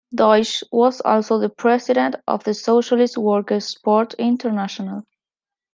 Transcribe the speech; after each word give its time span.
Deutsch 0.15 0.63
was 0.71 0.99
also 1.01 1.37
the 1.37 1.47
President 1.49 2.15
of 2.25 2.43
the 2.43 2.55
Socialist 2.55 3.19
Workers' 3.19 3.65
Sport 3.67 4.15
International. 4.15 5.05